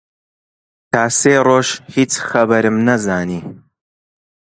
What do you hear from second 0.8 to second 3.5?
تا سێ ڕۆژ هیچ خەبەرم نەزانی